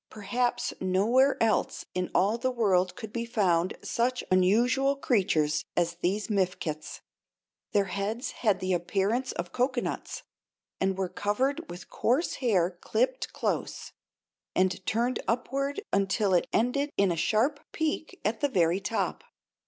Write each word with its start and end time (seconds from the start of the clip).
Perhaps 0.09 0.73
nowhere 0.81 1.37
else 1.43 1.85
in 1.93 2.09
all 2.15 2.39
the 2.39 2.49
world 2.49 2.95
could 2.95 3.13
be 3.13 3.23
found 3.23 3.77
such 3.83 4.23
unusual 4.31 4.95
creatures 4.95 5.63
as 5.77 5.93
these 6.01 6.27
Mifkets. 6.27 7.01
Their 7.71 7.85
heads 7.85 8.31
had 8.31 8.59
the 8.61 8.73
appearance 8.73 9.31
of 9.33 9.51
coconuts, 9.51 10.23
and 10.79 10.97
were 10.97 11.07
covered 11.07 11.69
with 11.69 11.91
coarse 11.91 12.37
hair 12.41 12.71
clipped 12.71 13.31
close, 13.31 13.91
and 14.55 14.83
turning 14.87 15.17
upward 15.27 15.83
until 15.93 16.33
it 16.33 16.47
ended 16.51 16.89
in 16.97 17.11
a 17.11 17.15
sharp 17.15 17.59
peak 17.71 18.19
at 18.25 18.39
the 18.39 18.49
very 18.49 18.79
top. 18.79 19.23